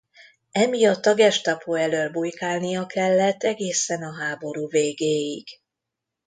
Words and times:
E 0.51 0.65
miatt 0.67 1.05
a 1.05 1.13
Gestapo 1.13 1.73
elől 1.73 2.09
bujkálnia 2.09 2.85
kellett 2.85 3.43
egészen 3.43 4.03
a 4.03 4.13
háború 4.19 4.67
végéig. 4.67 5.47